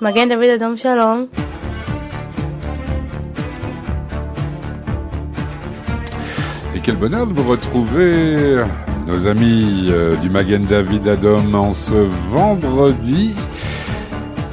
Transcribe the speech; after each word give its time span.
Magen 0.00 0.28
David 0.28 0.50
Adam 0.50 0.76
Shalom. 0.76 1.28
Et 6.74 6.80
quel 6.82 6.96
bonheur 6.96 7.26
de 7.26 7.32
vous 7.32 7.48
retrouver, 7.48 8.60
nos 9.06 9.26
amis 9.26 9.88
euh, 9.90 10.16
du 10.16 10.28
Magen 10.28 10.64
David 10.66 11.08
Adam, 11.08 11.54
en 11.54 11.72
ce 11.72 11.94
vendredi. 11.94 13.34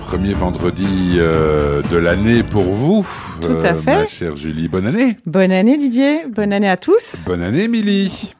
Premier 0.02 0.34
vendredi 0.34 1.16
euh, 1.18 1.82
de 1.92 1.98
l'année 1.98 2.44
pour 2.44 2.66
vous. 2.66 3.06
Tout 3.42 3.58
à 3.64 3.74
euh, 3.74 3.76
fait. 3.76 3.96
Ma 3.96 4.06
chère 4.06 4.36
Julie, 4.38 4.70
bonne 4.70 4.88
année. 4.88 5.18
Bonne 5.26 5.52
année 5.52 5.76
Didier, 5.76 6.26
bonne 6.34 6.54
année 6.54 6.70
à 6.70 6.78
tous. 6.78 7.26
Bonne 7.28 7.42
année, 7.42 7.64
Émilie. 7.64 8.34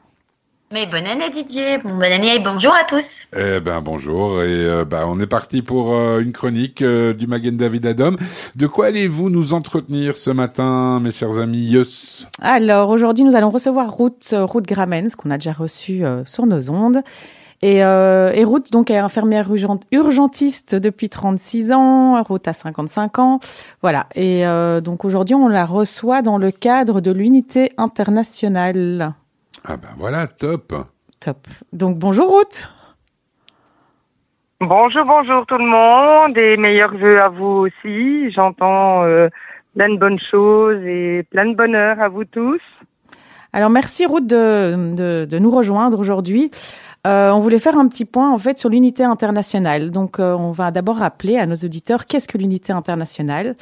Mais 0.74 0.86
bonne 0.88 1.06
année 1.06 1.30
Didier, 1.30 1.78
bon, 1.78 1.90
bonne 1.94 2.10
année 2.10 2.34
et 2.34 2.40
bonjour 2.40 2.74
à 2.74 2.82
tous. 2.82 3.28
Eh 3.36 3.60
ben 3.60 3.80
bonjour 3.80 4.42
et 4.42 4.46
euh, 4.48 4.84
ben, 4.84 5.04
on 5.06 5.20
est 5.20 5.26
parti 5.28 5.62
pour 5.62 5.94
euh, 5.94 6.18
une 6.18 6.32
chronique 6.32 6.82
euh, 6.82 7.14
du 7.14 7.28
Magen 7.28 7.56
David 7.56 7.86
Adam. 7.86 8.16
De 8.56 8.66
quoi 8.66 8.86
allez-vous 8.86 9.30
nous 9.30 9.54
entretenir 9.54 10.16
ce 10.16 10.32
matin, 10.32 10.98
mes 10.98 11.12
chers 11.12 11.38
amis? 11.38 11.64
Yes 11.66 12.26
Alors 12.40 12.88
aujourd'hui 12.90 13.22
nous 13.22 13.36
allons 13.36 13.50
recevoir 13.50 13.96
Ruth, 13.96 14.34
Ruth 14.36 14.66
Gramens, 14.66 15.14
qu'on 15.16 15.30
a 15.30 15.36
déjà 15.38 15.52
reçue 15.52 16.04
euh, 16.04 16.24
sur 16.24 16.44
nos 16.44 16.68
ondes. 16.70 17.02
Et, 17.62 17.84
euh, 17.84 18.32
et 18.34 18.42
Ruth 18.42 18.72
donc 18.72 18.90
est 18.90 18.98
infirmière 18.98 19.52
urgent- 19.54 19.78
urgentiste 19.92 20.74
depuis 20.74 21.08
36 21.08 21.70
ans, 21.70 22.20
Ruth 22.24 22.48
a 22.48 22.52
55 22.52 23.20
ans. 23.20 23.38
Voilà, 23.80 24.06
et 24.16 24.44
euh, 24.44 24.80
donc 24.80 25.04
aujourd'hui 25.04 25.36
on 25.36 25.46
la 25.46 25.66
reçoit 25.66 26.20
dans 26.20 26.36
le 26.36 26.50
cadre 26.50 27.00
de 27.00 27.12
l'unité 27.12 27.70
internationale. 27.78 29.14
Ah 29.66 29.78
ben 29.78 29.88
voilà, 29.96 30.26
top. 30.26 30.74
Top. 31.20 31.46
Donc 31.72 31.98
bonjour 31.98 32.36
Ruth. 32.36 32.68
Bonjour, 34.60 35.04
bonjour 35.06 35.46
tout 35.46 35.56
le 35.56 35.64
monde 35.66 36.36
et 36.36 36.58
meilleurs 36.58 36.94
vœux 36.94 37.20
à 37.20 37.30
vous 37.30 37.66
aussi. 37.66 38.30
J'entends 38.30 39.04
euh, 39.04 39.28
plein 39.74 39.88
de 39.88 39.98
bonnes 39.98 40.20
choses 40.30 40.82
et 40.84 41.22
plein 41.30 41.46
de 41.46 41.54
bonheur 41.54 41.98
à 41.98 42.08
vous 42.08 42.24
tous. 42.24 42.60
Alors 43.54 43.70
merci 43.70 44.04
Ruth 44.04 44.26
de, 44.26 44.94
de, 44.94 45.26
de 45.30 45.38
nous 45.38 45.50
rejoindre 45.50 45.98
aujourd'hui. 45.98 46.50
Euh, 47.06 47.30
on 47.30 47.40
voulait 47.40 47.58
faire 47.58 47.78
un 47.78 47.88
petit 47.88 48.04
point 48.04 48.32
en 48.32 48.38
fait 48.38 48.58
sur 48.58 48.68
l'unité 48.68 49.02
internationale. 49.02 49.90
Donc 49.90 50.18
euh, 50.18 50.34
on 50.34 50.52
va 50.52 50.70
d'abord 50.70 50.96
rappeler 50.96 51.38
à 51.38 51.46
nos 51.46 51.56
auditeurs 51.56 52.06
qu'est-ce 52.06 52.28
que 52.28 52.36
l'unité 52.36 52.72
internationale. 52.72 53.56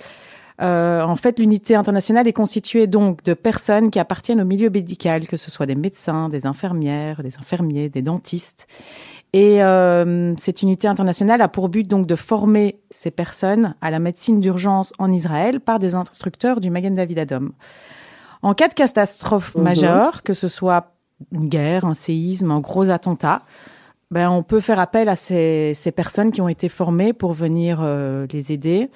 Euh, 0.60 1.02
en 1.02 1.16
fait, 1.16 1.38
l'unité 1.38 1.74
internationale 1.74 2.28
est 2.28 2.32
constituée 2.32 2.86
donc 2.86 3.22
de 3.24 3.34
personnes 3.34 3.90
qui 3.90 3.98
appartiennent 3.98 4.40
au 4.40 4.44
milieu 4.44 4.70
médical, 4.70 5.26
que 5.26 5.36
ce 5.36 5.50
soit 5.50 5.66
des 5.66 5.74
médecins, 5.74 6.28
des 6.28 6.46
infirmières, 6.46 7.22
des 7.22 7.36
infirmiers, 7.38 7.88
des 7.88 8.02
dentistes. 8.02 8.66
Et 9.32 9.62
euh, 9.62 10.34
cette 10.36 10.60
unité 10.62 10.88
internationale 10.88 11.40
a 11.40 11.48
pour 11.48 11.70
but 11.70 11.88
donc 11.88 12.06
de 12.06 12.16
former 12.16 12.80
ces 12.90 13.10
personnes 13.10 13.74
à 13.80 13.90
la 13.90 13.98
médecine 13.98 14.40
d'urgence 14.40 14.92
en 14.98 15.10
Israël 15.10 15.60
par 15.60 15.78
des 15.78 15.94
instructeurs 15.94 16.60
du 16.60 16.68
Magen 16.70 16.94
David 16.94 17.18
Adom. 17.18 17.52
En 18.42 18.54
cas 18.54 18.68
de 18.68 18.74
catastrophe 18.74 19.54
Mhm. 19.54 19.62
majeure, 19.62 20.22
que 20.22 20.34
ce 20.34 20.48
soit 20.48 20.92
une 21.32 21.48
guerre, 21.48 21.86
un 21.86 21.94
séisme, 21.94 22.50
un 22.50 22.58
gros 22.58 22.90
attentat, 22.90 23.42
ben 24.10 24.28
on 24.28 24.42
peut 24.42 24.60
faire 24.60 24.78
appel 24.78 25.08
à 25.08 25.16
ces, 25.16 25.72
ces 25.74 25.92
personnes 25.92 26.30
qui 26.32 26.42
ont 26.42 26.48
été 26.48 26.68
formées 26.68 27.14
pour 27.14 27.32
venir 27.32 27.78
euh, 27.80 28.26
les 28.32 28.52
aider 28.52 28.90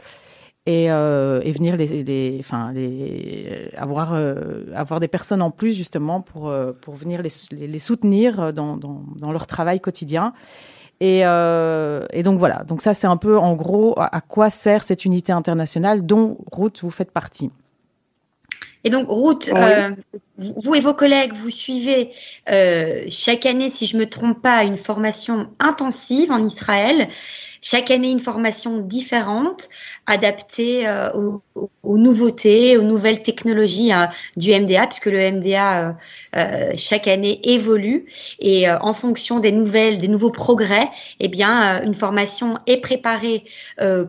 et, 0.67 0.91
euh, 0.91 1.41
et 1.45 1.53
venir 1.53 1.77
les, 1.77 2.03
les, 2.03 2.37
enfin 2.41 2.73
les 2.73 3.71
avoir 3.77 4.13
euh, 4.15 4.65
avoir 4.75 5.01
des 5.01 5.09
personnes 5.09 5.43
en 5.43 5.51
plus 5.51 5.75
justement 5.75 6.21
pour 6.21 6.49
euh, 6.49 6.73
pour 6.81 6.95
venir 6.95 7.23
les, 7.23 7.31
les, 7.53 7.67
les 7.69 7.79
soutenir 7.79 8.53
dans, 8.53 8.77
dans 8.77 9.03
dans 9.17 9.33
leur 9.33 9.47
travail 9.47 9.81
quotidien. 9.81 10.33
Et, 10.99 11.27
euh, 11.27 12.07
et 12.11 12.23
donc 12.23 12.39
voilà, 12.39 12.65
donc 12.65 12.81
ça 12.81 12.95
c'est 12.95 13.07
un 13.07 13.19
peu 13.19 13.39
en 13.39 13.55
gros 13.55 13.93
à, 13.99 14.17
à 14.17 14.21
quoi 14.23 14.49
sert 14.49 14.83
cette 14.83 15.05
unité 15.05 15.31
internationale 15.31 16.05
dont 16.07 16.39
Ruth 16.51 16.81
vous 16.81 16.91
faites 16.91 17.11
partie. 17.11 17.51
Et 18.83 18.89
donc 18.91 19.07
Ruth, 19.09 19.51
Oui. 19.53 19.61
euh, 19.61 19.91
vous 20.39 20.75
et 20.75 20.81
vos 20.81 20.95
collègues, 20.95 21.33
vous 21.35 21.51
suivez 21.51 22.13
euh, 22.49 23.05
chaque 23.11 23.45
année, 23.45 23.69
si 23.69 23.85
je 23.85 23.97
me 23.97 24.07
trompe 24.09 24.41
pas, 24.41 24.65
une 24.65 24.77
formation 24.77 25.49
intensive 25.59 26.31
en 26.33 26.43
Israël. 26.43 27.09
Chaque 27.63 27.91
année, 27.91 28.11
une 28.13 28.21
formation 28.21 28.79
différente, 28.79 29.69
adaptée 30.07 30.87
euh, 30.87 31.11
aux, 31.83 31.99
nouveautés, 31.99 32.77
aux 32.77 32.83
nouvelles 32.83 33.23
technologies 33.23 33.93
hein, 33.93 34.09
du 34.37 34.51
MDA, 34.53 34.87
puisque 34.87 35.07
le 35.07 35.33
MDA 35.33 35.81
euh, 35.81 35.93
euh, 36.37 36.73
chaque 36.77 37.09
année 37.09 37.41
évolue 37.43 38.07
et 38.39 38.71
en 38.71 38.93
fonction 38.93 39.41
des 39.41 39.53
nouvelles, 39.53 39.99
des 39.99 40.09
nouveaux 40.09 40.31
progrès, 40.31 40.89
eh 41.19 41.29
bien, 41.29 41.83
une 41.83 41.95
formation 41.95 42.57
est 42.67 42.79
préparée 42.79 43.45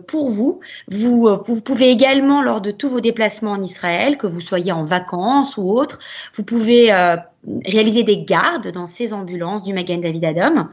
pour 0.08 0.30
vous. 0.30 0.60
Vous, 0.90 1.62
pouvez 1.64 1.90
également, 1.90 2.42
lors 2.42 2.62
de 2.62 2.72
tous 2.72 2.90
vos 2.90 3.00
déplacements 3.00 3.52
en 3.52 3.62
Israël, 3.62 4.18
que 4.18 4.28
vous 4.28 4.42
soyez 4.42 4.72
en 4.72 4.84
vacances 4.84 5.58
ou 5.58 5.72
autre, 5.72 6.00
vous 6.36 6.44
pouvez 6.44 6.92
réaliser 7.66 8.04
des 8.04 8.24
gardes 8.24 8.72
dans 8.72 8.88
ces 8.88 9.14
ambulances 9.14 9.64
du 9.64 9.74
Magen 9.74 10.02
David 10.02 10.26
Adom. 10.26 10.70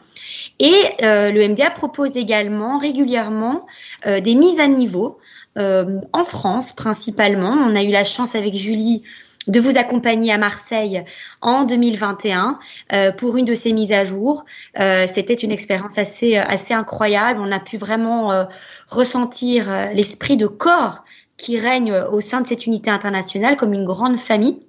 Et 0.59 0.75
le 1.01 1.49
MDA 1.49 1.71
propose 1.71 2.17
également 2.17 2.79
régulièrement 2.79 3.67
des 4.05 4.35
mises 4.35 4.61
à 4.61 4.67
niveau 4.67 5.14
euh, 5.57 6.01
en 6.13 6.25
France 6.25 6.73
principalement. 6.73 7.51
On 7.51 7.75
a 7.75 7.83
eu 7.83 7.91
la 7.91 8.05
chance 8.05 8.35
avec 8.35 8.55
Julie 8.55 9.03
de 9.47 9.61
vous 9.61 9.77
accompagner 9.77 10.33
à 10.33 10.39
Marseille 10.39 11.05
en 11.43 11.65
2021 11.65 12.59
euh, 12.93 13.13
pour 13.13 13.37
une 13.37 13.45
de 13.45 13.55
ces 13.55 13.73
mises 13.73 13.93
à 13.93 14.05
jour. 14.05 14.45
Euh, 14.81 15.07
C'était 15.13 15.35
une 15.35 15.53
expérience 15.53 15.99
assez 15.99 16.37
assez 16.37 16.75
incroyable. 16.75 17.41
On 17.43 17.53
a 17.53 17.61
pu 17.61 17.77
vraiment 17.77 18.47
ressentir 18.89 19.67
l'esprit 19.93 20.37
de 20.37 20.47
corps 20.47 21.05
qui 21.37 21.59
règne 21.59 21.93
au 21.93 22.21
sein 22.21 22.41
de 22.41 22.47
cette 22.47 22.67
unité 22.67 22.91
internationale 22.91 23.57
comme 23.57 23.73
une 23.75 23.85
grande 23.85 24.19
famille. 24.19 24.61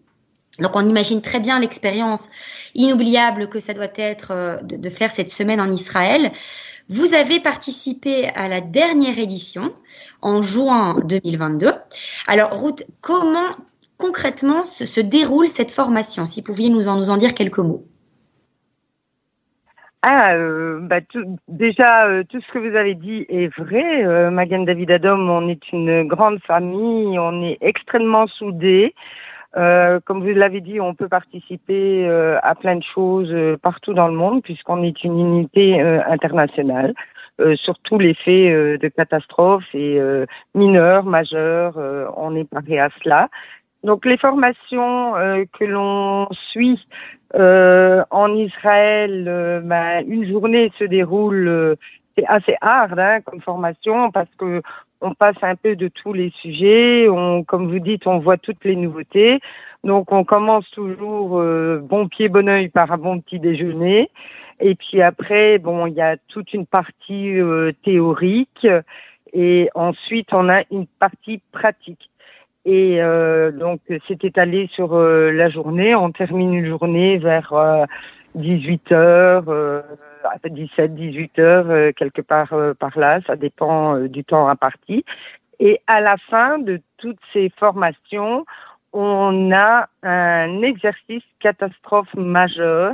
Donc 0.60 0.76
on 0.76 0.88
imagine 0.88 1.22
très 1.22 1.40
bien 1.40 1.60
l'expérience 1.60 2.30
inoubliable 2.76 3.50
que 3.50 3.60
ça 3.60 3.74
doit 3.74 3.88
être 3.96 4.62
de 4.64 4.90
faire 4.90 5.12
cette 5.12 5.30
semaine 5.30 5.60
en 5.60 5.70
Israël. 5.70 6.32
Vous 6.90 7.16
avez 7.16 7.40
participé 7.40 8.28
à 8.36 8.48
la 8.48 8.62
dernière 8.62 9.18
édition 9.18 9.74
en 10.22 10.42
juin 10.42 11.00
2022. 11.04 11.72
Alors 12.28 12.62
Ruth, 12.62 12.86
comment 13.02 13.56
concrètement 13.98 14.64
se, 14.64 15.02
déroule 15.02 15.48
cette 15.48 15.72
formation 15.72 16.26
Si 16.26 16.42
vous 16.42 16.46
pouviez 16.46 16.70
nous 16.70 16.88
en, 16.88 16.98
nous 16.98 17.10
en 17.10 17.18
dire 17.18 17.34
quelques 17.34 17.60
mots? 17.60 17.86
Ah, 20.04 20.36
euh, 20.36 20.80
bah, 20.82 21.00
déjà, 21.48 22.06
euh, 22.06 22.24
tout 22.30 22.40
ce 22.40 22.54
que 22.54 22.60
vous 22.60 22.76
avez 22.76 22.94
dit 22.94 23.26
est 23.28 23.48
vrai. 23.58 24.06
Euh, 24.06 24.30
Magen 24.30 24.64
David 24.64 24.92
Adom, 24.92 25.28
on 25.28 25.50
est 25.50 25.72
une 25.72 26.08
grande 26.08 26.40
famille, 26.44 27.18
on 27.18 27.42
est 27.42 27.58
extrêmement 27.62 28.28
soudés. 28.28 28.94
Euh, 29.58 30.00
comme 30.04 30.22
vous 30.22 30.34
l'avez 30.34 30.60
dit, 30.60 30.82
on 30.82 30.94
peut 30.94 31.08
participer 31.08 32.08
euh, 32.08 32.38
à 32.44 32.56
plein 32.56 32.76
de 32.76 32.84
choses 32.84 33.32
euh, 33.32 33.58
partout 33.58 33.94
dans 33.94 34.08
le 34.08 34.14
monde 34.14 34.44
puisqu'on 34.44 34.84
est 34.84 35.04
une 35.04 35.18
unité 35.18 35.82
euh, 35.82 36.02
internationale 36.08 36.94
euh, 37.40 37.56
sur 37.56 37.80
tous 37.80 37.98
les 37.98 38.14
faits 38.16 38.82
de 38.82 38.88
catastrophes 38.90 39.74
et 39.74 40.00
mineurs, 40.54 41.06
majeurs. 41.06 41.78
on 42.18 42.36
est 42.36 42.50
paré 42.50 42.80
à 42.80 42.90
cela. 43.02 43.30
Donc 43.84 44.06
les 44.06 44.18
formations 44.18 45.14
que 45.14 45.66
l'on 45.66 46.28
suit 46.52 46.80
en 47.34 48.36
Israël, 48.36 49.62
ben, 49.66 50.04
une 50.08 50.28
journée 50.28 50.72
se 50.80 50.86
déroule, 50.86 51.76
c'est 52.18 52.26
assez 52.26 52.56
hard 52.62 52.98
hein, 52.98 53.20
comme 53.22 53.42
formation 53.42 54.12
parce 54.12 54.34
que 54.38 54.62
on 55.06 55.14
passe 55.14 55.38
un 55.44 55.56
peu 55.56 55.76
de 55.76 55.88
tous 55.88 56.14
les 56.14 56.32
sujets. 56.42 57.08
On, 57.10 57.44
comme 57.44 57.70
vous 57.72 57.80
dites, 57.80 58.08
on 58.08 58.20
voit 58.20 58.38
toutes 58.38 58.64
les 58.66 58.76
nouveautés. 58.76 59.40
Donc 59.84 60.12
on 60.12 60.24
commence 60.24 60.70
toujours 60.72 61.40
euh, 61.40 61.80
bon 61.82 62.08
pied 62.08 62.28
bon 62.28 62.50
oeil 62.50 62.70
par 62.70 62.92
un 62.92 62.98
bon 62.98 63.20
petit 63.20 63.40
déjeuner. 63.40 64.10
Et 64.60 64.74
puis 64.76 65.02
après, 65.02 65.60
bon, 65.60 65.86
il 65.86 65.94
y 65.94 66.02
a 66.02 66.18
toute 66.28 66.54
une 66.54 66.66
partie 66.66 67.40
euh, 67.40 67.72
théorique 67.84 68.68
et 69.34 69.70
ensuite 69.76 70.30
on 70.34 70.50
a 70.50 70.64
une 70.72 70.88
partie 70.88 71.40
pratique. 71.52 72.10
Et 72.66 73.00
euh, 73.00 73.52
donc, 73.52 73.80
c'est 74.08 74.24
étalé 74.24 74.68
sur 74.74 74.96
euh, 74.96 75.32
la 75.32 75.50
journée. 75.50 75.94
On 75.94 76.12
termine 76.12 76.52
une 76.52 76.68
journée 76.68 77.20
vers 77.20 77.54
euh, 77.54 77.86
18 78.36 78.92
heures, 78.92 79.46
euh, 79.48 79.82
17, 80.50 80.96
18 80.96 81.40
heures, 81.40 81.70
euh, 81.70 81.92
quelque 81.92 82.22
part 82.22 82.54
euh, 82.54 82.74
par 82.74 82.98
là. 82.98 83.20
Ça 83.28 83.36
dépend 83.36 83.96
euh, 83.96 84.08
du 84.08 84.24
temps 84.24 84.48
imparti. 84.48 85.04
Et 85.60 85.82
à 85.88 86.02
la 86.02 86.18
fin 86.30 86.60
de 86.60 86.82
toutes 86.98 87.20
ces 87.34 87.50
formations, 87.58 88.46
on 88.94 89.52
a 89.52 89.88
un 90.04 90.62
exercice 90.62 91.24
catastrophe 91.40 92.14
majeur 92.16 92.94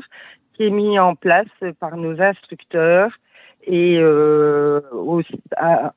qui 0.53 0.65
est 0.65 0.69
mis 0.69 0.99
en 0.99 1.15
place 1.15 1.47
par 1.79 1.97
nos 1.97 2.21
instructeurs 2.21 3.11
et 3.63 3.97
euh, 3.99 4.81
aussi, 4.91 5.39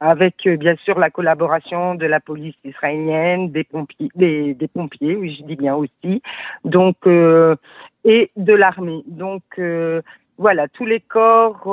avec 0.00 0.46
bien 0.46 0.76
sûr 0.84 0.98
la 0.98 1.08
collaboration 1.10 1.94
de 1.94 2.04
la 2.06 2.20
police 2.20 2.54
israélienne, 2.64 3.50
des 3.50 3.64
pompiers, 3.64 4.10
des, 4.14 4.52
des 4.54 4.68
pompiers, 4.68 5.16
oui 5.16 5.34
je 5.38 5.44
dis 5.46 5.56
bien 5.56 5.74
aussi, 5.74 6.22
donc 6.64 6.96
euh, 7.06 7.56
et 8.04 8.30
de 8.36 8.52
l'armée. 8.52 9.02
Donc 9.06 9.42
euh, 9.58 10.02
voilà, 10.38 10.68
tous 10.68 10.84
les 10.84 11.00
corps 11.00 11.68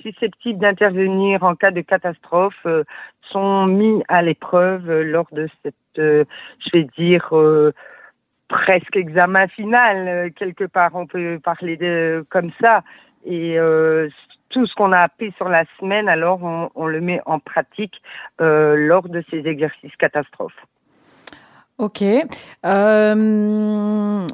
susceptibles 0.00 0.60
d'intervenir 0.60 1.42
en 1.42 1.56
cas 1.56 1.72
de 1.72 1.80
catastrophe 1.80 2.66
sont 3.22 3.66
mis 3.66 4.04
à 4.06 4.22
l'épreuve 4.22 4.88
lors 5.00 5.26
de 5.32 5.48
cette, 5.62 5.74
je 5.96 6.70
vais 6.72 6.86
dire, 6.96 7.34
presque 8.46 8.94
examen 8.94 9.48
final 9.48 10.30
quelque 10.34 10.62
part. 10.62 10.92
On 10.94 11.08
peut 11.08 11.40
parler 11.42 11.76
de 11.76 12.24
comme 12.30 12.52
ça. 12.60 12.84
Et 13.24 13.58
tout 14.54 14.66
ce 14.66 14.74
qu'on 14.74 14.92
a 14.92 14.98
appris 14.98 15.32
sur 15.36 15.48
la 15.48 15.64
semaine, 15.80 16.08
alors 16.08 16.70
on, 16.74 16.86
le 16.86 17.00
met 17.00 17.20
en 17.26 17.40
pratique 17.40 18.00
euh, 18.40 18.76
lors 18.76 19.08
de 19.08 19.22
ces 19.28 19.46
exercices 19.48 19.94
catastrophes. 19.98 20.64
Ok. 21.78 22.02
Euh, 22.64 24.26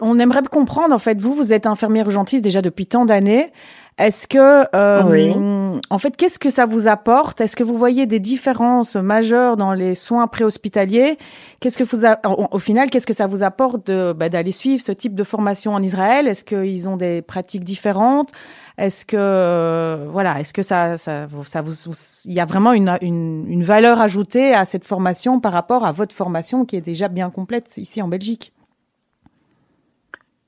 on 0.00 0.18
aimerait 0.18 0.42
comprendre, 0.50 0.94
en 0.94 0.98
fait, 0.98 1.20
vous, 1.20 1.32
vous 1.32 1.52
êtes 1.52 1.66
infirmière 1.66 2.06
urgentiste 2.06 2.44
déjà 2.44 2.62
depuis 2.62 2.86
tant 2.86 3.04
d'années. 3.04 3.52
Est-ce 3.98 4.28
que, 4.28 4.66
euh, 4.76 5.80
en 5.88 5.98
fait, 5.98 6.18
qu'est-ce 6.18 6.38
que 6.38 6.50
ça 6.50 6.66
vous 6.66 6.86
apporte? 6.86 7.40
Est-ce 7.40 7.56
que 7.56 7.64
vous 7.64 7.78
voyez 7.78 8.04
des 8.04 8.20
différences 8.20 8.94
majeures 8.94 9.56
dans 9.56 9.72
les 9.72 9.94
soins 9.94 10.26
préhospitaliers? 10.26 11.16
Qu'est-ce 11.60 11.78
que 11.78 11.84
vous, 11.84 12.04
au 12.50 12.58
final, 12.58 12.90
qu'est-ce 12.90 13.06
que 13.06 13.14
ça 13.14 13.26
vous 13.26 13.42
apporte 13.42 13.90
bah, 13.90 14.28
d'aller 14.28 14.52
suivre 14.52 14.82
ce 14.82 14.92
type 14.92 15.14
de 15.14 15.22
formation 15.22 15.72
en 15.72 15.82
Israël? 15.82 16.28
Est-ce 16.28 16.44
qu'ils 16.44 16.90
ont 16.90 16.98
des 16.98 17.22
pratiques 17.22 17.64
différentes? 17.64 18.32
Est-ce 18.76 19.06
que, 19.06 19.16
euh, 19.18 20.06
voilà, 20.12 20.40
est-ce 20.40 20.52
que 20.52 20.60
ça, 20.60 20.98
ça, 20.98 21.26
ça 21.46 21.62
vous, 21.62 21.72
il 22.26 22.34
y 22.34 22.40
a 22.40 22.44
vraiment 22.44 22.74
une, 22.74 22.98
une, 23.00 23.46
une 23.48 23.64
valeur 23.64 24.02
ajoutée 24.02 24.52
à 24.52 24.66
cette 24.66 24.84
formation 24.84 25.40
par 25.40 25.54
rapport 25.54 25.86
à 25.86 25.92
votre 25.92 26.14
formation 26.14 26.66
qui 26.66 26.76
est 26.76 26.82
déjà 26.82 27.08
bien 27.08 27.30
complète 27.30 27.74
ici 27.78 28.02
en 28.02 28.08
Belgique? 28.08 28.52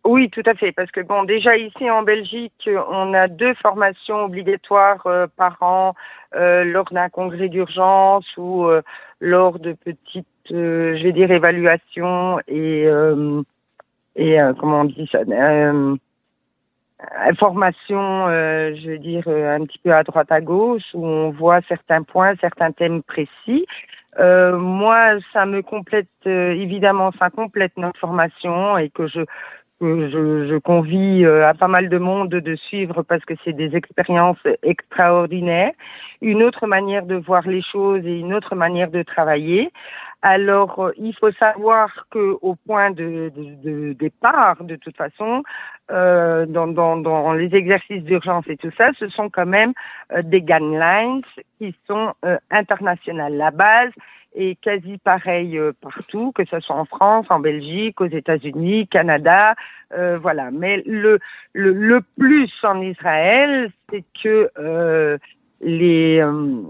Oui, 0.09 0.31
tout 0.31 0.43
à 0.47 0.55
fait, 0.55 0.73
parce 0.73 0.91
que 0.91 1.03
bon, 1.03 1.25
déjà 1.25 1.55
ici 1.59 1.91
en 1.91 2.03
Belgique, 2.03 2.67
on 2.89 3.13
a 3.13 3.29
deux 3.29 3.53
formations 3.53 4.25
obligatoires 4.25 5.07
euh, 5.07 5.27
par 5.37 5.59
an 5.61 5.93
euh, 6.35 6.65
lors 6.65 6.91
d'un 6.91 7.11
congrès 7.11 7.51
d'urgence 7.51 8.25
ou 8.39 8.65
euh, 8.65 8.81
lors 9.21 9.59
de 9.59 9.75
petites, 9.75 10.27
je 10.49 11.03
vais 11.03 11.13
dire, 11.13 11.31
évaluations 11.31 12.41
et 12.49 12.87
et 14.17 14.39
comment 14.59 14.81
on 14.81 14.85
dit 14.85 15.07
ça, 15.13 15.19
information, 17.27 18.29
je 18.29 18.91
veux 18.91 18.99
dire, 18.99 19.29
un 19.29 19.67
petit 19.67 19.79
peu 19.79 19.93
à 19.93 20.05
droite 20.05 20.33
à 20.33 20.41
gauche 20.41 20.89
où 20.95 21.07
on 21.07 21.29
voit 21.33 21.61
certains 21.69 22.03
points, 22.03 22.35
certains 22.41 22.73
thèmes 22.73 23.03
précis. 23.03 23.67
moi, 24.19 25.19
ça 25.35 25.45
me 25.45 25.61
complète 25.61 26.09
évidemment, 26.25 27.13
ça 27.19 27.29
complète 27.29 27.77
notre 27.77 28.01
formation 28.01 28.79
et 28.79 28.89
que 28.89 29.07
je 29.07 29.21
je, 29.81 30.49
je 30.49 30.59
convie 30.59 31.25
euh, 31.25 31.49
à 31.49 31.55
pas 31.55 31.69
mal 31.69 31.89
de 31.89 31.99
monde 31.99 32.31
de 32.31 32.57
suivre 32.57 33.03
parce 33.03 33.25
que 33.25 33.35
c'est 33.45 33.53
des 33.53 33.77
expériences 33.77 34.39
extraordinaires, 34.63 35.73
une 36.21 36.43
autre 36.43 36.67
manière 36.67 37.07
de 37.07 37.15
voir 37.15 37.47
les 37.47 37.63
choses 37.63 38.05
et 38.05 38.19
une 38.19 38.35
autre 38.35 38.55
manière 38.55 38.91
de 38.91 39.03
travailler. 39.03 39.71
Alors, 40.23 40.81
euh, 40.81 40.93
il 40.97 41.15
faut 41.15 41.31
savoir 41.33 42.07
que 42.11 42.37
au 42.43 42.57
point 42.57 42.91
de, 42.91 43.31
de, 43.37 43.93
départ, 43.93 44.65
de 44.65 44.75
toute 44.75 44.97
façon, 44.97 45.45
euh, 45.93 46.45
dans, 46.45 46.67
dans, 46.67 46.97
dans, 46.97 47.33
les 47.35 47.55
exercices 47.55 48.03
d'urgence 48.03 48.45
et 48.49 48.57
tout 48.57 48.73
ça, 48.77 48.91
ce 48.99 49.09
sont 49.11 49.31
quand 49.31 49.47
même 49.47 49.73
euh, 50.13 50.23
des 50.23 50.41
guidelines 50.41 51.23
qui 51.59 51.75
sont 51.87 52.15
internationales. 52.51 53.37
La 53.37 53.53
base, 53.53 53.93
est 54.39 54.55
quasi 54.61 54.99
pareil 54.99 55.59
euh, 55.59 55.73
partout, 55.81 56.33
que 56.33 56.45
ce 56.45 56.61
soit 56.61 56.77
en 56.77 56.85
France, 56.85 57.27
en 57.29 57.41
Belgique, 57.41 58.01
aux 58.01 58.07
États-Unis, 58.07 58.87
Canada, 58.89 59.55
euh, 59.93 60.19
voilà. 60.19 60.51
Mais 60.51 60.83
le, 60.87 61.19
le, 61.53 61.73
le 61.73 62.01
plus 62.19 62.51
en 62.63 62.81
Israël, 62.81 63.71
c'est 63.91 64.05
que 64.23 64.51
euh, 64.59 65.19
les, 65.61 66.21
euh, 66.23 66.63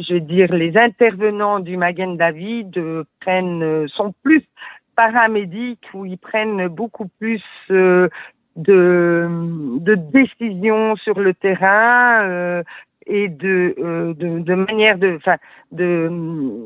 je 0.00 0.14
veux 0.14 0.20
dire, 0.20 0.52
les 0.52 0.76
intervenants 0.76 1.60
du 1.60 1.76
Magen 1.76 2.16
David 2.16 2.78
prennent, 3.20 3.88
sont 3.88 4.14
plus 4.22 4.44
paramédiques 4.94 5.88
ou 5.94 6.06
ils 6.06 6.18
prennent 6.18 6.68
beaucoup 6.68 7.08
plus 7.18 7.42
de, 7.68 8.08
de 8.56 9.94
décisions 9.94 10.96
sur 10.96 11.18
le 11.18 11.34
terrain 11.34 12.62
et 13.06 13.28
de, 13.28 13.74
euh, 13.78 14.14
de, 14.14 14.40
de, 14.40 14.54
manière 14.54 14.98
de, 14.98 15.18
de, 15.72 16.08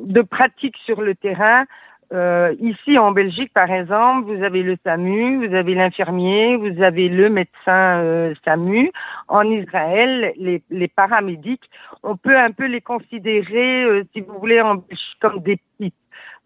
de 0.06 0.22
pratique 0.22 0.76
sur 0.84 1.00
le 1.00 1.14
terrain. 1.14 1.64
Euh, 2.12 2.56
ici 2.58 2.98
en 2.98 3.12
Belgique, 3.12 3.52
par 3.54 3.70
exemple, 3.70 4.32
vous 4.32 4.42
avez 4.42 4.64
le 4.64 4.76
SAMU, 4.82 5.46
vous 5.46 5.54
avez 5.54 5.74
l'infirmier, 5.74 6.56
vous 6.56 6.82
avez 6.82 7.08
le 7.08 7.30
médecin 7.30 8.00
euh, 8.00 8.34
SAMU. 8.44 8.90
En 9.28 9.48
Israël, 9.48 10.32
les, 10.36 10.60
les, 10.70 10.88
paramédics, 10.88 11.70
on 12.02 12.16
peut 12.16 12.36
un 12.36 12.50
peu 12.50 12.66
les 12.66 12.80
considérer, 12.80 13.84
euh, 13.84 14.02
si 14.12 14.22
vous 14.22 14.36
voulez, 14.40 14.60
en, 14.60 14.82
comme 15.20 15.38
des 15.40 15.60
petits. 15.78 15.92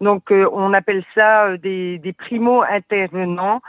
Donc, 0.01 0.31
euh, 0.31 0.47
on 0.53 0.71
appelle 0.73 1.03
ça 1.15 1.45
euh, 1.45 1.57
des, 1.57 1.97
des 1.97 2.13
primo-intervenants 2.13 3.61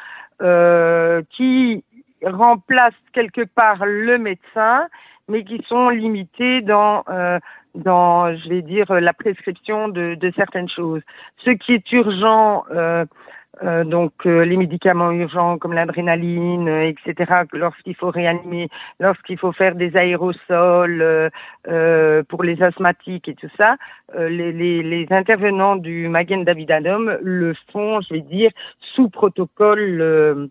qui 1.31 1.82
remplacent 2.23 2.93
quelque 3.14 3.44
part 3.44 3.87
le 3.87 4.19
médecin 4.19 4.87
mais 5.28 5.44
qui 5.44 5.62
sont 5.69 5.88
limités 5.88 6.61
dans, 6.62 7.05
euh, 7.08 7.38
dans, 7.75 8.34
je 8.37 8.49
vais 8.49 8.62
dire, 8.62 8.93
la 8.93 9.12
prescription 9.12 9.88
de, 9.88 10.14
de 10.14 10.32
certaines 10.37 10.69
choses. 10.69 11.02
Ce 11.44 11.50
qui 11.50 11.75
est 11.75 11.93
urgent, 11.93 12.64
euh, 12.70 13.05
euh, 13.62 13.84
donc 13.84 14.12
euh, 14.26 14.44
les 14.44 14.56
médicaments 14.56 15.11
urgents 15.12 15.56
comme 15.56 15.73
l'adrénaline, 15.73 16.69
euh, 16.69 16.88
etc. 16.88 17.44
Lorsqu'il 17.52 17.94
faut 17.94 18.11
réanimer, 18.11 18.69
lorsqu'il 19.00 19.38
faut 19.38 19.52
faire 19.52 19.75
des 19.75 19.96
aérosols 19.96 21.31
pour 22.28 22.43
les 22.43 22.62
asthmatiques 22.62 23.28
et 23.28 23.34
tout 23.34 23.49
ça, 23.56 23.76
les, 24.19 24.52
les, 24.52 24.82
les, 24.82 25.06
intervenants 25.11 25.76
du 25.76 26.08
Magen 26.08 26.44
David 26.44 26.70
Adom 26.70 27.17
le 27.23 27.55
font, 27.73 28.00
je 28.02 28.14
vais 28.14 28.20
dire, 28.20 28.50
sous 28.94 29.08
protocole 29.08 30.50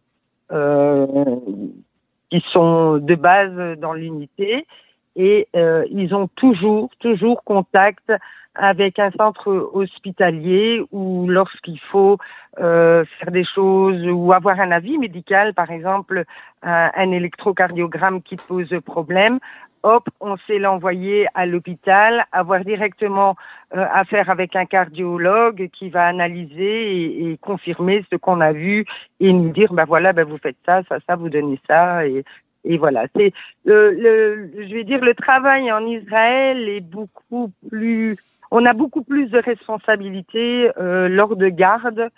qui 2.35 2.43
sont 2.51 2.97
de 2.97 3.15
base 3.15 3.77
dans 3.79 3.93
l'unité 3.93 4.65
et 5.15 5.47
euh, 5.55 5.85
ils 5.89 6.13
ont 6.13 6.27
toujours, 6.35 6.89
toujours 6.99 7.43
contact 7.45 8.11
avec 8.55 8.99
un 8.99 9.11
centre 9.11 9.69
hospitalier 9.73 10.81
ou 10.91 11.27
lorsqu'il 11.29 11.79
faut 11.91 12.17
euh, 12.59 13.05
faire 13.19 13.31
des 13.31 13.45
choses 13.45 14.05
ou 14.07 14.33
avoir 14.33 14.59
un 14.59 14.71
avis 14.71 14.97
médical, 14.97 15.53
par 15.53 15.71
exemple 15.71 16.25
un, 16.61 16.91
un 16.93 17.11
électrocardiogramme 17.11 18.21
qui 18.21 18.35
pose 18.35 18.73
problème, 18.85 19.39
hop, 19.85 20.09
on 20.19 20.35
sait 20.47 20.57
l'envoyer 20.57 21.27
à 21.35 21.45
l'hôpital, 21.45 22.25
avoir 22.31 22.65
directement 22.65 23.35
euh, 23.75 23.85
affaire 23.93 24.29
avec 24.29 24.55
un 24.55 24.65
cardiologue 24.65 25.69
qui 25.71 25.89
va 25.89 26.07
analyser 26.07 27.29
et, 27.31 27.37
confirmer 27.37 28.03
ce 28.11 28.15
qu'on 28.15 28.41
a 28.41 28.51
vu 28.51 28.85
et 29.19 29.31
nous 29.31 29.49
dire, 29.49 29.71
ben 29.73 29.85
voilà, 29.85 30.11
ben 30.11 30.25
vous 30.27 30.39
faites 30.39 30.57
ça, 30.65 30.81
ça, 30.89 30.97
ça, 31.07 31.15
vous 31.15 31.29
donnez 31.29 31.59
ça 31.67 32.07
et, 32.07 32.23
et 32.63 32.77
voilà. 32.77 33.05
C'est 33.15 33.31
le, 33.63 33.91
le, 33.91 34.51
je 34.67 34.73
vais 34.73 34.83
dire, 34.83 35.01
le 35.01 35.13
travail 35.13 35.71
en 35.71 35.85
Israël 35.85 36.67
est 36.67 36.81
beaucoup 36.81 37.51
plus, 37.69 38.17
on 38.49 38.65
a 38.65 38.73
beaucoup 38.73 39.03
plus 39.03 39.27
de 39.29 39.37
responsabilités 39.37 40.71
euh, 40.77 41.07
lors 41.07 41.35
de 41.35 41.49
garde 41.49 42.09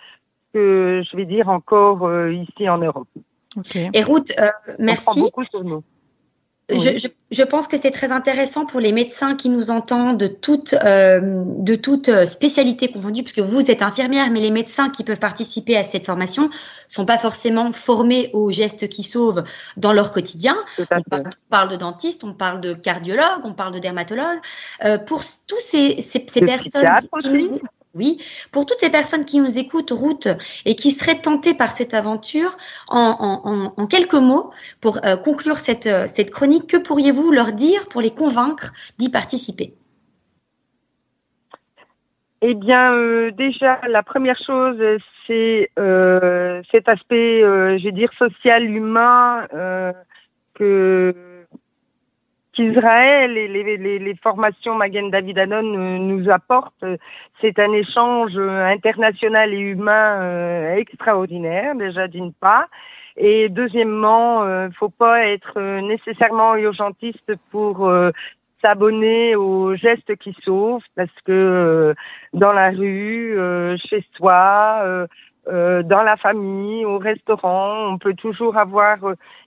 que 0.54 1.02
je 1.04 1.16
vais 1.16 1.26
dire 1.26 1.50
encore 1.50 2.06
euh, 2.06 2.32
ici 2.32 2.68
en 2.68 2.78
Europe. 2.78 3.08
Et 3.92 4.02
Ruth, 4.02 4.32
euh, 4.38 4.48
merci. 4.78 5.04
On 5.06 5.12
prend 5.12 5.20
beaucoup 5.20 5.42
sur 5.42 5.64
nous. 5.64 5.82
Je, 6.70 6.98
je, 6.98 7.08
je, 7.30 7.42
pense 7.44 7.66
que 7.66 7.78
c'est 7.78 7.90
très 7.90 8.12
intéressant 8.12 8.66
pour 8.66 8.78
les 8.78 8.92
médecins 8.92 9.36
qui 9.36 9.48
nous 9.48 9.70
entendent 9.70 10.18
de 10.18 10.26
toute, 10.26 10.74
euh, 10.74 11.42
de 11.46 11.74
toute 11.76 12.10
euh, 12.10 12.26
spécialité 12.26 12.90
confondue, 12.90 13.22
puisque 13.22 13.38
vous 13.38 13.70
êtes 13.70 13.80
infirmière, 13.80 14.30
mais 14.30 14.40
les 14.40 14.50
médecins 14.50 14.90
qui 14.90 15.02
peuvent 15.02 15.18
participer 15.18 15.78
à 15.78 15.82
cette 15.82 16.04
formation 16.04 16.50
sont 16.86 17.06
pas 17.06 17.16
forcément 17.16 17.72
formés 17.72 18.28
aux 18.34 18.50
gestes 18.50 18.86
qui 18.90 19.02
sauvent 19.02 19.44
dans 19.78 19.94
leur 19.94 20.12
quotidien. 20.12 20.58
On 20.78 20.84
parle, 21.48 21.70
de 21.70 21.76
dentistes, 21.76 22.22
on 22.22 22.34
parle 22.34 22.60
de 22.60 22.74
cardiologues, 22.74 23.44
on 23.44 23.54
parle 23.54 23.72
de 23.72 23.78
dermatologues. 23.78 24.40
Euh, 24.84 24.98
pour 24.98 25.22
tous 25.46 25.60
ces, 25.60 26.02
ces, 26.02 26.26
ces 26.28 26.40
personnes 26.42 26.86
qui, 27.18 27.28
nous, 27.30 27.60
oui, 27.98 28.22
pour 28.52 28.64
toutes 28.64 28.78
ces 28.78 28.90
personnes 28.90 29.24
qui 29.24 29.40
nous 29.40 29.58
écoutent, 29.58 29.90
route, 29.90 30.28
et 30.64 30.74
qui 30.74 30.92
seraient 30.92 31.20
tentées 31.20 31.54
par 31.54 31.68
cette 31.68 31.94
aventure, 31.94 32.56
en, 32.88 33.86
quelques 33.90 34.14
mots, 34.14 34.50
pour 34.80 34.98
euh, 35.04 35.16
conclure 35.16 35.56
cette, 35.56 35.86
euh, 35.86 36.06
cette 36.06 36.30
chronique, 36.30 36.68
que 36.68 36.76
pourriez-vous 36.76 37.32
leur 37.32 37.52
dire 37.52 37.88
pour 37.88 38.00
les 38.00 38.12
convaincre 38.12 38.72
d'y 38.98 39.10
participer? 39.10 39.74
Eh 42.40 42.54
bien, 42.54 42.94
euh, 42.94 43.32
déjà, 43.32 43.80
la 43.88 44.04
première 44.04 44.38
chose, 44.46 44.78
c'est 45.26 45.70
cet 46.70 46.88
aspect, 46.88 47.40
je 47.42 47.84
vais 47.84 47.92
dire, 47.92 48.10
social, 48.16 48.64
humain, 48.64 49.46
que 50.54 51.14
qu'Israël 52.58 53.38
et 53.38 53.46
les, 53.46 53.76
les, 53.76 53.98
les, 54.00 54.14
formations 54.16 54.74
Magen 54.74 55.10
David 55.10 55.38
Anon 55.38 55.62
nous 55.62 56.28
apportent, 56.28 56.84
c'est 57.40 57.56
un 57.60 57.70
échange 57.70 58.36
international 58.36 59.54
et 59.54 59.58
humain 59.60 60.22
euh, 60.22 60.74
extraordinaire, 60.74 61.76
déjà 61.76 62.08
d'une 62.08 62.32
part. 62.32 62.66
Et 63.16 63.48
deuxièmement, 63.48 64.44
il 64.66 64.74
faut 64.74 64.88
pas 64.88 65.24
être 65.26 65.60
nécessairement 65.80 66.56
urgentiste 66.56 67.32
pour 67.50 67.90
s'abonner 68.62 69.36
aux 69.36 69.74
gestes 69.74 70.16
qui 70.16 70.36
sauvent 70.44 70.82
parce 70.96 71.18
que 71.24 71.94
dans 72.32 72.52
la 72.52 72.70
rue, 72.70 73.36
chez 73.88 74.04
soi, 74.16 75.06
dans 75.46 76.02
la 76.04 76.16
famille, 76.16 76.84
au 76.84 76.98
restaurant, 76.98 77.88
on 77.92 77.98
peut 77.98 78.14
toujours 78.14 78.56
avoir 78.56 78.98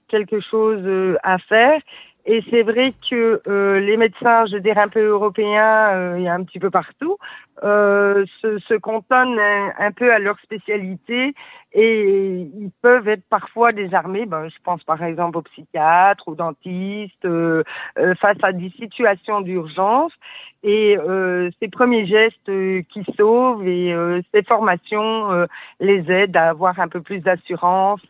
quelque 0.10 0.42
chose 0.42 0.86
à 1.24 1.38
faire. 1.38 1.80
Et 2.26 2.44
c'est 2.52 2.62
vrai 2.62 2.94
que 3.10 3.42
euh, 3.48 3.80
les 3.80 3.98
médecins, 3.98 4.46
je 4.46 4.58
dirais 4.58 4.82
un 4.82 4.90
peu 4.90 5.04
européens, 5.04 5.96
euh, 5.96 6.26
a 6.26 6.34
un 6.34 6.44
petit 6.44 6.60
peu 6.60 6.70
partout, 6.70 7.18
euh, 7.64 8.26
se, 8.42 8.60
se 8.60 8.76
cantonnent 8.76 9.40
un, 9.40 9.92
peu 9.92 10.14
à 10.14 10.20
leur 10.20 10.40
spécialité 10.42 11.34
et 11.74 12.42
ils 12.42 12.72
peuvent 12.84 13.08
être 13.08 13.24
parfois 13.28 13.72
désarmés. 13.72 14.28
Ben, 14.28 14.50
je 14.50 14.56
pense 14.64 14.84
par 14.84 15.04
exemple 15.04 15.40
aux 15.40 15.42
psychiatres, 15.42 16.28
aux 16.28 16.36
dentistes, 16.36 17.26
euh, 17.26 17.64
face 18.20 18.38
à 18.44 18.52
des 18.52 18.70
situations 18.78 19.42
d'urgence. 19.42 20.12
Et 20.64 20.96
ces 21.60 21.70
premiers 21.70 22.06
gestes 22.06 22.52
qui 22.94 23.04
sauvent 23.18 23.68
et 23.68 23.96
ces 24.32 24.44
formations 24.44 25.48
les 25.80 26.12
aident 26.12 26.38
à 26.38 26.50
avoir 26.50 26.80
un 26.80 26.88
peu 26.88 27.02
plus 27.02 27.20
d'assurance 27.22 28.02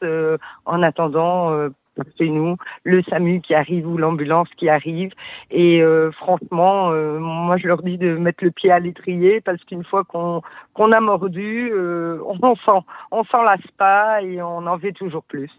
en 0.66 0.84
attendant 0.84 1.70
chez 2.18 2.30
nous, 2.30 2.56
le 2.84 3.04
SAMU 3.04 3.42
qui 3.42 3.54
arrive 3.54 3.88
ou 3.88 3.98
l'ambulance 3.98 4.48
qui 4.58 4.70
arrive. 4.70 5.12
Et 5.50 5.82
euh, 5.82 6.12
franchement, 6.12 6.92
euh, 6.92 7.20
moi 7.20 7.58
je 7.58 7.68
leur 7.68 7.84
dis 7.84 7.98
de 7.98 8.16
mettre 8.16 8.44
le 8.44 8.52
pied 8.52 8.72
à 8.72 8.80
l'étrier 8.80 9.42
parce 9.42 9.64
qu'une 9.64 9.84
fois 9.84 10.04
qu'on 10.04 10.42
qu'on 10.74 10.92
a 10.92 11.00
mordu, 11.00 11.70
euh, 11.74 12.20
on 12.42 12.56
s'en 12.58 12.84
on 13.12 13.24
s'en 13.26 13.44
lasse 13.44 13.60
pas 13.78 14.22
et 14.22 14.42
on 14.42 14.66
en 14.68 14.78
veut 14.78 14.94
toujours 14.94 15.24
plus. 15.24 15.52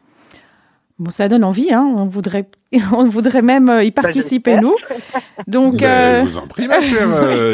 Bon, 1.02 1.10
ça 1.10 1.26
donne 1.26 1.42
envie, 1.42 1.72
hein. 1.72 1.84
On 1.96 2.06
voudrait, 2.06 2.46
on 2.92 3.04
voudrait 3.04 3.42
même 3.42 3.80
y 3.82 3.90
bah, 3.90 4.02
participer 4.02 4.56
nous. 4.56 4.76
Donc, 5.48 5.78
ben, 5.78 6.24
je 6.24 6.30
vous 6.30 6.38
en 6.38 6.46
prie, 6.46 6.68
ma 6.68 6.80
chère 6.80 7.08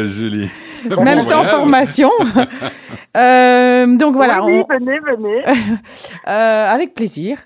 Julie. 0.07 0.49
même 1.03 1.19
sans 1.21 1.43
formation. 1.45 2.11
euh, 3.17 3.97
donc 3.97 4.15
voilà. 4.15 4.43
Oui, 4.43 4.61
venez, 4.69 4.99
venez. 4.99 5.43
euh, 6.27 6.73
avec 6.73 6.93
plaisir. 6.93 7.39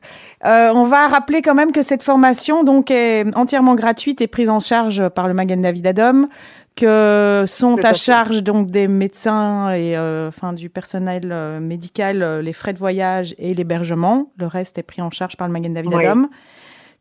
Euh, 0.45 0.71
on 0.73 0.83
va 0.83 1.07
rappeler 1.07 1.41
quand 1.41 1.55
même 1.55 1.71
que 1.71 1.81
cette 1.81 2.03
formation 2.03 2.65
donc 2.65 2.91
est 2.91 3.25
entièrement 3.33 3.75
gratuite 3.75 4.19
et 4.19 4.27
prise 4.27 4.49
en 4.49 4.59
charge 4.59 5.07
par 5.07 5.29
le 5.29 5.33
Magen 5.33 5.61
David 5.61 5.87
Adom, 5.87 6.27
que 6.75 7.43
sont 7.47 7.77
à 7.83 7.93
charge 7.93 8.41
donc 8.41 8.71
des 8.71 8.87
médecins 8.87 9.71
et 9.71 9.95
euh, 9.95 10.27
enfin 10.27 10.53
du 10.53 10.69
personnel 10.69 11.29
euh, 11.31 11.59
médical 11.59 12.23
euh, 12.23 12.41
les 12.41 12.53
frais 12.53 12.73
de 12.73 12.79
voyage 12.79 13.35
et 13.37 13.53
l'hébergement. 13.53 14.31
Le 14.37 14.47
reste 14.47 14.77
est 14.77 14.83
pris 14.83 15.01
en 15.01 15.11
charge 15.11 15.37
par 15.37 15.47
le 15.47 15.53
Magen 15.53 15.73
David. 15.73 15.91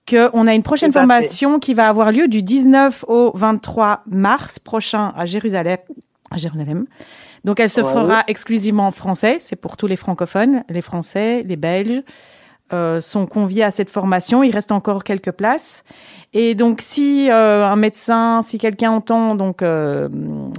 Que 0.04 0.30
on 0.32 0.48
a 0.48 0.54
une 0.54 0.64
prochaine 0.64 0.92
formation 0.92 1.60
qui 1.60 1.74
va 1.74 1.88
avoir 1.88 2.10
lieu 2.10 2.26
du 2.26 2.42
19 2.42 3.04
au 3.06 3.30
23 3.34 4.02
mars 4.06 4.58
prochain 4.58 5.12
à 5.16 5.26
Jérusalem. 5.26 5.78
À 6.30 6.38
Jérusalem. 6.38 6.86
Donc 7.44 7.60
elle 7.60 7.70
se 7.70 7.82
fera 7.82 8.24
exclusivement 8.26 8.88
en 8.88 8.90
français. 8.90 9.36
C'est 9.38 9.56
pour 9.56 9.76
tous 9.76 9.86
les 9.86 9.96
francophones, 9.96 10.64
les 10.68 10.82
Français, 10.82 11.42
les 11.44 11.56
Belges. 11.56 12.02
Euh, 12.72 13.02
sont 13.02 13.26
conviés 13.26 13.64
à 13.64 13.70
cette 13.70 13.90
formation. 13.90 14.42
Il 14.42 14.50
reste 14.50 14.72
encore 14.72 15.04
quelques 15.04 15.32
places. 15.32 15.84
Et 16.32 16.54
donc, 16.54 16.80
si 16.80 17.30
euh, 17.30 17.66
un 17.66 17.76
médecin, 17.76 18.40
si 18.40 18.56
quelqu'un 18.56 18.92
entend 18.92 19.34
donc 19.34 19.60
euh, 19.60 20.08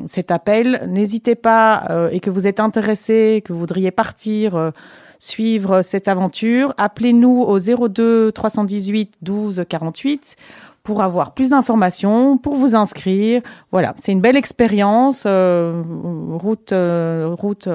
cet 0.06 0.30
appel, 0.30 0.84
n'hésitez 0.88 1.34
pas 1.34 1.88
et 2.12 2.20
que 2.20 2.30
vous 2.30 2.48
êtes 2.48 2.60
intéressé, 2.60 3.42
que 3.44 3.52
vous 3.52 3.60
voudriez 3.60 3.90
partir 3.90 4.72
suivre 5.18 5.82
cette 5.82 6.08
aventure, 6.08 6.74
appelez-nous 6.78 7.42
au 7.42 7.58
02 7.58 8.32
318 8.32 9.16
12 9.22 9.64
48 9.68 10.36
pour 10.84 11.02
avoir 11.02 11.34
plus 11.34 11.50
d'informations, 11.50 12.38
pour 12.38 12.56
vous 12.56 12.76
inscrire. 12.76 13.42
Voilà, 13.72 13.94
c'est 13.98 14.12
une 14.12 14.22
belle 14.22 14.38
expérience. 14.38 15.26
Route, 15.26 16.74
Route 16.74 17.68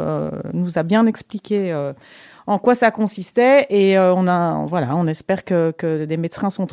nous 0.53 0.79
a 0.79 0.83
bien 0.85 1.07
expliqué 1.07 1.73
en 2.49 2.59
quoi 2.59 2.75
ça 2.75 2.91
consistait 2.91 3.67
et 3.69 3.99
euh, 3.99 4.15
on 4.15 4.27
a 4.27 4.65
voilà, 4.67 4.97
on 4.97 5.07
espère 5.07 5.45
que, 5.45 5.71
que 5.73 6.07
des 6.07 6.17
médecins 6.17 6.49
sont, 6.49 6.67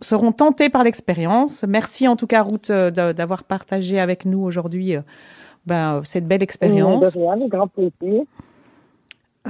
seront 0.00 0.32
tentés 0.32 0.68
par 0.68 0.84
l'expérience. 0.84 1.64
Merci 1.66 2.06
en 2.06 2.14
tout 2.14 2.28
cas 2.28 2.44
Ruth 2.44 2.70
euh, 2.70 2.92
d'avoir 3.12 3.42
partagé 3.42 3.98
avec 3.98 4.24
nous 4.24 4.40
aujourd'hui 4.40 4.94
euh, 4.94 5.00
ben, 5.66 6.00
cette 6.04 6.28
belle 6.28 6.44
expérience. 6.44 7.16
grand 7.48 7.66
plaisir. 7.66 8.22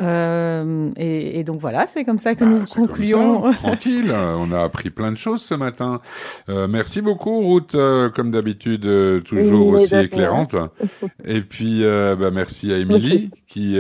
Euh, 0.01 0.91
et, 0.97 1.39
et, 1.39 1.45
donc 1.45 1.61
voilà, 1.61 1.87
c'est 1.87 2.05
comme 2.05 2.19
ça 2.19 2.35
que 2.35 2.45
bah, 2.45 2.51
nous 2.51 2.65
concluons. 2.65 3.53
tranquille, 3.53 4.13
on 4.39 4.53
a 4.53 4.63
appris 4.63 4.91
plein 4.91 5.13
de 5.13 5.17
choses 5.17 5.43
ce 5.43 5.55
matin. 5.55 6.01
Euh, 6.49 6.69
merci 6.69 7.01
beaucoup, 7.01 7.53
Ruth, 7.53 7.75
euh, 7.75 8.11
comme 8.11 8.31
d'habitude, 8.31 8.87
euh, 8.87 9.21
toujours 9.21 9.69
aussi 9.69 9.95
éclairante. 9.95 10.57
et 11.25 11.41
puis, 11.41 11.83
bah, 11.85 12.31
merci 12.33 12.73
à 12.73 12.79
Émilie, 12.79 13.31
qui, 13.47 13.79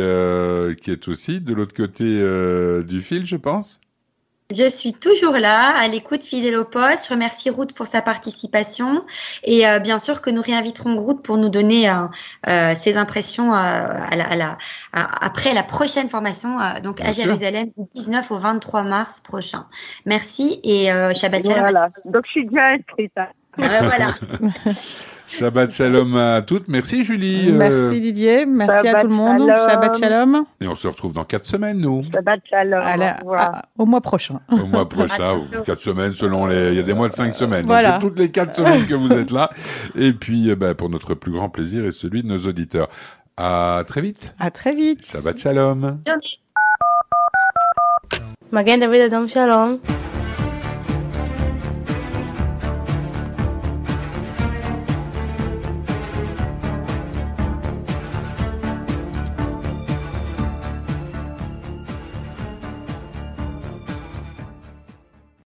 qui 0.82 0.90
est 0.90 1.08
aussi 1.08 1.40
de 1.40 1.54
l'autre 1.54 1.74
côté 1.74 2.04
du 2.84 3.00
fil, 3.00 3.24
je 3.24 3.36
pense. 3.36 3.80
Je 4.54 4.68
suis 4.68 4.92
toujours 4.92 5.32
là, 5.32 5.76
à 5.76 5.88
l'écoute 5.88 6.22
fidèle 6.22 6.56
au 6.56 6.64
poste. 6.64 7.06
Je 7.08 7.10
remercie 7.10 7.50
Ruth 7.50 7.72
pour 7.72 7.86
sa 7.86 8.00
participation 8.00 9.04
et 9.42 9.66
euh, 9.66 9.80
bien 9.80 9.98
sûr 9.98 10.20
que 10.20 10.30
nous 10.30 10.40
réinviterons 10.40 11.04
Ruth 11.04 11.20
pour 11.22 11.36
nous 11.36 11.48
donner 11.48 11.90
euh, 11.90 12.06
euh 12.48 12.74
ses 12.74 12.96
impressions 12.96 13.52
euh, 13.52 13.56
à 13.56 14.14
la, 14.14 14.24
à 14.24 14.36
la, 14.36 14.58
après 14.92 15.52
la 15.52 15.64
prochaine 15.64 16.08
formation, 16.08 16.58
donc 16.82 17.00
à 17.00 17.10
Jérusalem, 17.10 17.70
du 17.76 17.84
19 17.94 18.30
au 18.30 18.38
23 18.38 18.84
mars 18.84 19.20
prochain. 19.20 19.66
Merci 20.04 20.60
et 20.62 20.86
Shabbat 20.86 21.44
Shalom. 21.44 21.60
Voilà, 21.60 21.86
donc 22.04 22.24
je 22.26 22.30
suis 22.30 22.46
bien 22.46 22.74
inscrite. 22.74 23.18
Voilà. 23.56 24.14
Shabbat 25.26 25.72
shalom 25.72 26.16
à 26.16 26.40
toutes. 26.42 26.68
Merci 26.68 27.02
Julie. 27.02 27.50
Merci 27.50 27.98
Didier. 28.00 28.46
Merci 28.46 28.86
à 28.86 28.94
tout 28.94 29.08
le 29.08 29.12
monde. 29.12 29.50
Shabbat 29.66 29.98
shalom. 29.98 30.44
Et 30.60 30.68
on 30.68 30.76
se 30.76 30.86
retrouve 30.86 31.12
dans 31.12 31.24
quatre 31.24 31.46
semaines, 31.46 31.78
nous. 31.78 32.04
Shabbat 32.14 32.40
shalom. 32.48 32.80
au 33.76 33.86
mois 33.86 34.00
prochain. 34.00 34.40
Au 34.50 34.66
mois 34.66 34.88
prochain, 34.88 35.34
ou 35.34 35.62
quatre 35.64 35.80
semaines 35.80 36.12
selon 36.12 36.46
les. 36.46 36.68
Il 36.70 36.74
y 36.76 36.78
a 36.78 36.82
des 36.82 36.94
mois 36.94 37.08
de 37.08 37.14
cinq 37.14 37.34
semaines. 37.34 37.66
Donc 37.66 37.78
c'est 37.82 37.98
toutes 37.98 38.18
les 38.18 38.30
quatre 38.30 38.54
semaines 38.54 38.86
que 38.86 38.94
vous 38.94 39.12
êtes 39.12 39.32
là. 39.32 39.50
Et 39.96 40.12
puis, 40.12 40.54
bah, 40.54 40.74
pour 40.74 40.90
notre 40.90 41.14
plus 41.14 41.32
grand 41.32 41.48
plaisir 41.48 41.84
et 41.84 41.90
celui 41.90 42.22
de 42.22 42.28
nos 42.28 42.38
auditeurs. 42.38 42.88
À 43.36 43.82
très 43.86 44.00
vite. 44.00 44.34
À 44.38 44.50
très 44.50 44.74
vite. 44.74 45.04
Shabbat 45.04 45.38
shalom. 45.38 45.98
Magen 48.52 48.78
David 48.78 49.02
Adam 49.02 49.26
Shalom. 49.26 49.80